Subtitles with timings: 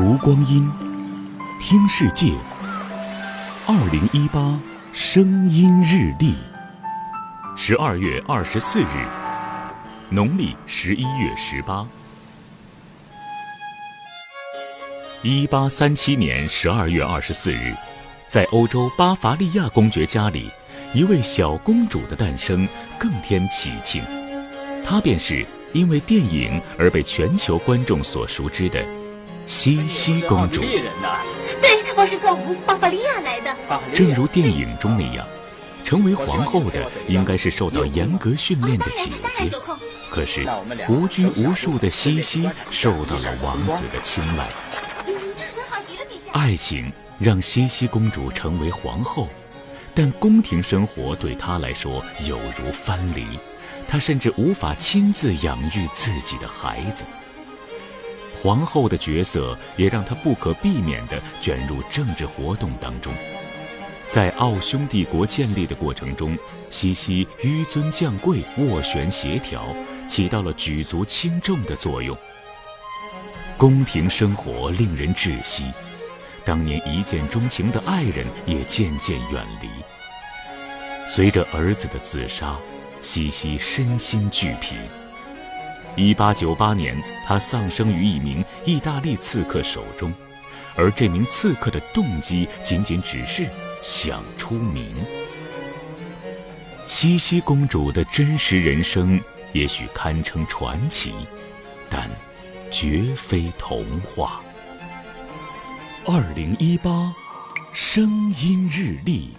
[0.00, 0.70] 读光阴，
[1.58, 2.32] 听世界。
[3.66, 4.56] 二零一八
[4.92, 6.34] 声音日历，
[7.56, 9.08] 十二月二十四日，
[10.08, 11.84] 农历十一月十八。
[15.24, 17.74] 一八三七年十二月二十四日，
[18.28, 20.48] 在欧洲巴伐利亚公爵家里，
[20.94, 22.68] 一位小公主的诞生
[23.00, 24.00] 更添喜庆。
[24.86, 28.80] 她便是因为电影而被全球观众所熟知的
[29.48, 30.60] 西西公主。
[30.60, 33.56] 对，我是从巴伐利亚来的。
[33.94, 35.26] 正如电影中那样，
[35.82, 39.50] 成为皇后的应该是受到严格训练的姐姐。
[40.10, 40.46] 可是
[40.88, 44.46] 无拘无束的西西受到了王子的青睐。
[46.32, 49.28] 爱情让西西公主成为皇后，
[49.94, 53.26] 但宫廷生活对她来说有如藩篱，
[53.88, 57.02] 她甚至无法亲自养育自己的孩子。
[58.42, 63.12] 皇后的角色也让她不可避免地卷入政治活动当中。
[64.06, 66.36] 在奥匈帝国建立的过程中，
[66.70, 69.66] 西西纡尊降贵、斡旋协调，
[70.06, 72.16] 起到了举足轻重的作用。
[73.58, 75.64] 宫廷生活令人窒息。
[76.44, 79.68] 当年一见钟情的爱人也渐渐远离。
[81.06, 82.56] 随着儿子的自杀，
[83.02, 84.76] 西西身心俱疲。
[85.98, 86.96] 一八九八年，
[87.26, 90.14] 他丧生于一名意大利刺客手中，
[90.76, 93.48] 而这名刺客的动机仅仅只是
[93.82, 94.94] 想出名。
[96.86, 99.20] 西西公主的真实人生
[99.52, 101.12] 也许堪称传奇，
[101.90, 102.08] 但
[102.70, 104.40] 绝非童话。
[106.06, 107.12] 二零一八，
[107.72, 109.32] 声音日历。